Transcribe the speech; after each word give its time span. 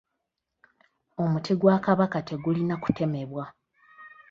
Omuti 1.23 1.53
gwa 1.59 1.75
Kabaka 1.85 2.19
tegulina 2.27 2.75
kutemebwa. 2.83 3.45